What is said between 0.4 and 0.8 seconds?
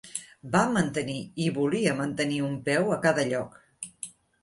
Va